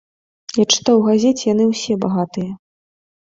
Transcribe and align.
Я 0.59 0.63
чытаў 0.77 0.95
у 1.01 1.03
газеце, 1.09 1.45
яны 1.49 1.67
ўсе 1.73 1.99
багатыя! 2.05 2.51